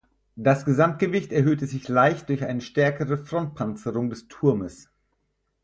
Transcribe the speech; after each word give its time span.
Das 0.35 0.65
Gesamtgewicht 0.65 1.31
erhöhte 1.31 1.67
sich 1.67 1.87
leicht 1.87 2.29
durch 2.29 2.43
eine 2.43 2.61
stärkere 2.61 3.19
Frontpanzerung 3.19 4.09
des 4.09 4.27
Turmes. 4.27 4.89